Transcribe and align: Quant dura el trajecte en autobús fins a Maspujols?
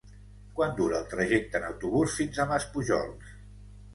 Quant 0.59 0.71
dura 0.79 0.97
el 1.01 1.05
trajecte 1.11 1.59
en 1.61 1.67
autobús 1.69 2.17
fins 2.21 2.39
a 2.39 2.47
Maspujols? 2.53 3.31